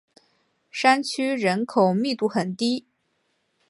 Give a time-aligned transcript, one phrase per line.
[0.71, 2.87] 山区人口密度很低。